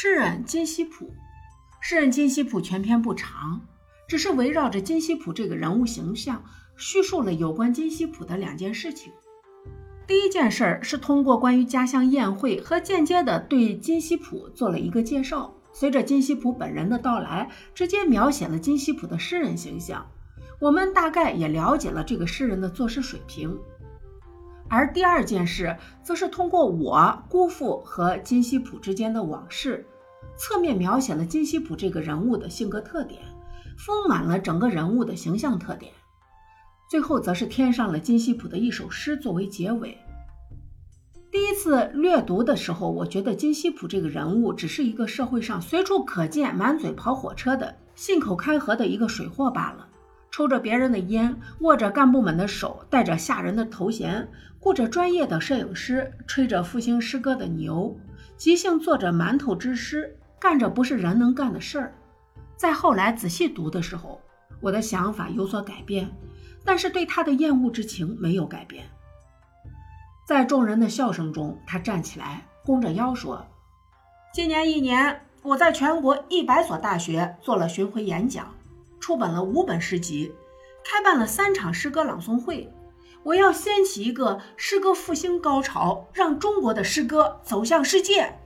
[0.00, 1.12] 诗人金希普，
[1.80, 3.60] 诗人金希普全篇不长，
[4.06, 6.44] 只是围绕着金希普这个人物形象，
[6.76, 9.12] 叙述了有关金希普的两件事情。
[10.06, 20.08] 第一件事儿是通过关于家乡宴会和间接的对金希普做了一个介绍，随着金希普本人的到来，直接描写了金希普的诗人形象，
[20.60, 23.58] 我们大概也了解了这个诗人的作诗水平。
[24.68, 29.86] 而第二件事，则是通过我姑父和金希普之间的往事，
[30.36, 33.22] 侧面描写了金希普这个人物的性格特点，
[33.78, 35.92] 丰满了整个人物的形象特点。
[36.90, 39.96] 最后，则是添上了金希普的一首诗作为结尾。
[41.30, 49.87] 第一次略读的时候，我觉得金希普这个人物只是一个社会上随处可见、满嘴跑火车的信口开河的一个水货罢了。
[50.38, 54.28] 抽着别人的烟，握着干部们的手，戴着吓人的头衔，
[54.60, 57.98] 雇着专业的摄影师，吹着复兴诗歌的牛，
[58.36, 61.92] 即兴做着馒头之诗，干着不是人能干的事儿。
[62.56, 64.20] 在后来仔细读的时候，
[64.60, 66.08] 我的想法有所改变，
[66.64, 68.84] 但是对他的厌恶之情没有改变。
[70.24, 73.44] 在众人的笑声中，他站起来，弓着腰说
[74.32, 78.54] ：“今年一年，我在全国一百所大学做了巡回演讲。”
[79.08, 80.34] 出版了五本诗集，
[80.84, 82.70] 开办了三场诗歌朗诵会。
[83.22, 88.38] 我要掀起一个诗歌复兴高潮，让中国的诗歌走向世界。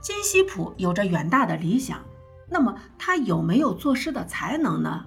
[0.00, 2.02] 金希普有着远大的理想，
[2.48, 5.04] 那么他有没有作诗的才能呢？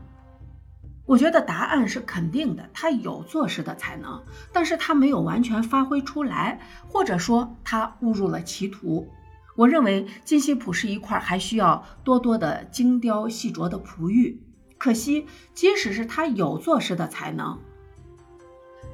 [1.08, 9.10] 我觉得答案是肯定的，他有作诗的才能，但是他没有完全发挥出来，或者说他误入了歧途。
[9.56, 14.42] 我认为金希普是一块还需要多多的精雕细琢的璞玉。
[14.78, 17.58] 可惜，即使是他有作诗的才能，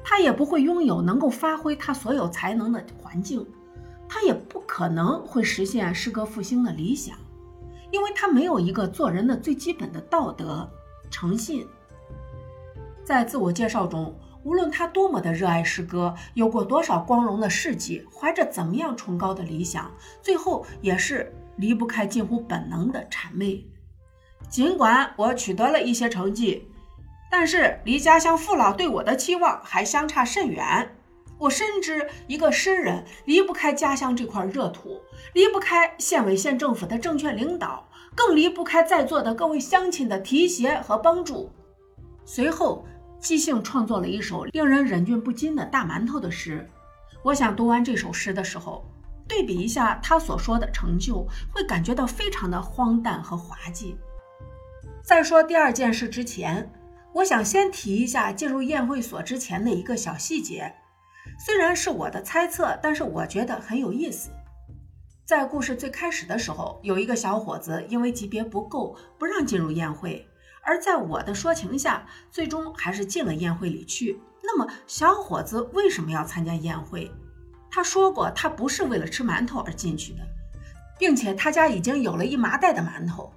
[0.04, 3.46] 他也不会拥有能够发挥他所有才能的环境，
[4.08, 7.16] 他也不可能会实现诗歌复兴的理想，
[7.90, 10.68] 因为他没有一个做人的最基本的道德
[11.10, 11.66] 诚信。
[13.02, 14.14] 在自我介绍中。
[14.42, 19.90] 无论他多么的热爱诗歌，有过多少光荣的事迹，怀着怎么样崇高的理想，
[20.22, 23.66] 最后也是离不开近乎本能的谄媚。
[24.48, 26.66] 尽管我取得了一些成绩，
[27.30, 30.96] 但是离家乡父老对我的期望还相差甚远。
[31.36, 35.00] 我深知，一个诗人离不开家乡这块热土，
[35.34, 41.50] 离不开县委县政府的正确领导，更离不开在座的各位乡亲的提携和帮助。
[42.24, 42.86] 随后。
[43.20, 46.68] 即兴创作了一首令人忍俊不禁的大馒头的诗。
[47.22, 48.84] 我想读完这首诗的时候，
[49.28, 53.96] 对比一下他所说的成就，会感觉到非常的荒诞和滑稽。
[55.02, 56.72] 在说第二件事之前，
[57.12, 60.74] 我想先提一下进入宴会所之前的一个小细节，
[61.44, 64.30] 虽然是我的猜测，但是我觉得很有意思。
[65.26, 70.26] 在故事最开始的时候，有一个小伙子因为级别不够，不让进入宴会。
[70.62, 74.20] 而在我的说情下，最终还是进了宴会里去。
[74.42, 77.10] 那么，小伙子为什么要参加宴会？
[77.70, 80.20] 他说过，他不是为了吃馒头而进去的，
[80.98, 83.32] 并且他家已经有了一麻袋的馒头。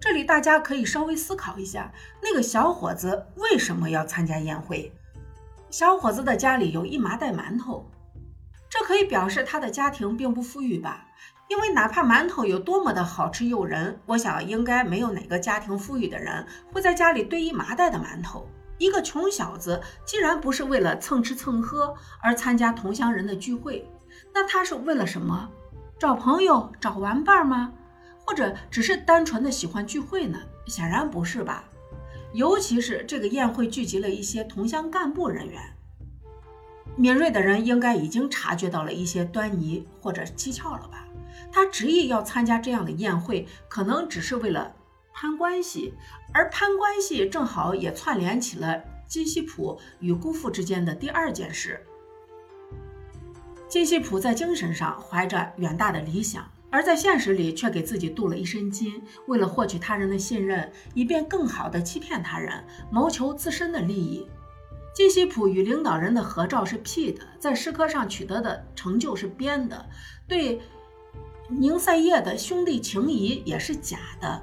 [0.00, 1.92] 这里大家可以稍微思考一下，
[2.22, 4.92] 那个小伙子为什么要参加宴会？
[5.70, 7.90] 小伙子的家里有一麻袋馒头，
[8.68, 11.08] 这可以表示他的家庭并不富裕吧？
[11.48, 18.48] 因为哪怕馒头有多么的好吃诱人，我想应该没有哪个家庭富裕的人会在家里堆一麻袋的馒头。
[18.78, 23.88] 一个穷小子既然不是为了蹭吃蹭喝而参加同乡人的聚会，
[24.32, 25.48] 那他是为了什么？
[25.98, 27.72] 找朋友、找玩伴吗？
[28.26, 30.40] 或者只是单纯的喜欢聚会呢？
[30.66, 31.64] 显然不是吧。
[32.32, 35.62] 尤其是这个宴会聚集了一些同乡干部人员，
[36.96, 41.03] 敏锐的人应该已经察觉到了一些端倪或者蹊跷了吧。
[41.54, 44.74] 他执意要参加这样的宴会，可能只是为了
[45.12, 45.94] 攀关系，
[46.32, 51.80] 而攀关系正好也串联起了金希普与姑父之间的第二件事。
[53.68, 64.26] 金希普在精神上怀着远大的理想，而在现实里却给自己镀了一身金，为了获取他人的信任，以便更好地欺骗他人，谋求自身的利益。
[64.92, 69.88] 金希普与领导人的合照是 P 的，在诗歌上取得的成就是编的，
[70.26, 70.60] 对。
[71.50, 74.42] 宁赛叶的兄弟情谊也是假的，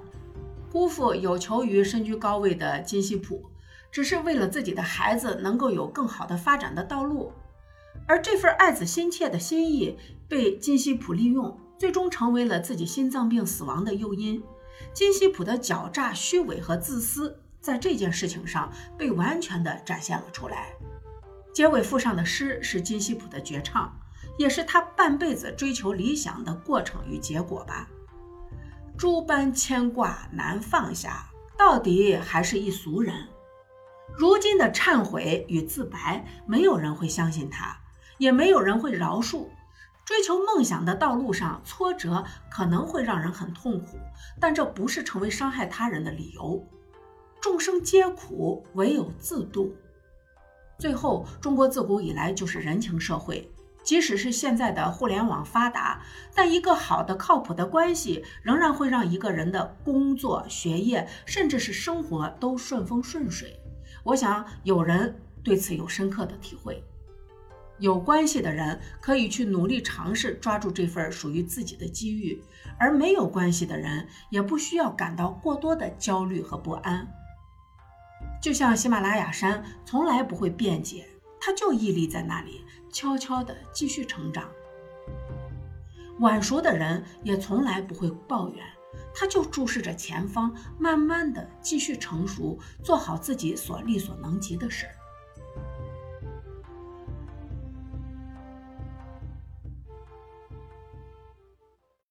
[0.71, 3.43] 姑父有求于身居高位的金希普，
[3.91, 7.33] 只是为了自己的孩子能够有更好的发展的道路，
[8.07, 14.41] 而这份爱子心切的心意被金希普利用，最终成为了自己心脏病死亡的诱因。
[14.93, 20.73] 金希普的狡诈、虚伪和自私，在这件事情上被完全的展现了出来。
[21.51, 23.91] 结尾附上的诗是金希普的绝唱。
[24.41, 27.87] 也是他半辈子追求理想的过程与结果吧。
[28.97, 33.27] 诸般牵挂难放下，到底还是一俗人。
[34.17, 37.77] 如今的忏悔与自白，没有人会相信他，
[38.17, 39.47] 也没有人会饶恕。
[40.03, 43.99] 追求梦想的道路上，挫折可能会让人很痛苦，
[44.39, 46.67] 但这不是成为伤害他人的理由。
[47.39, 49.75] 众生皆苦，唯有自度。
[50.79, 53.47] 最后，中国自古以来就是人情社会，
[53.83, 56.01] 即使是现在的互联网发达，
[56.35, 63.59] 但一个好的、靠谱的关系，仍然会让一个人的工作、学业，甚至是生活都顺风顺水。
[64.03, 66.83] 我想有人对此有深刻的体会。
[67.79, 72.39] 有关系的人可以去努力尝试抓住这份属于自己的机遇，
[72.77, 77.07] 而没有关系的人也不需要感到过多的焦虑和不安。
[78.39, 81.07] 就像喜马拉雅山从来不会辩解，
[81.39, 84.49] 它就屹立在那里，悄悄地继续成长。
[86.19, 88.63] 晚熟的人也从来不会抱怨，
[89.15, 94.93] 他就注视着前方，慢慢地继续成熟，做好自己所力所能及的事儿。